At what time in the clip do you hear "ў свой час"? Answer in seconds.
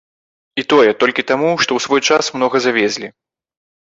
1.77-2.33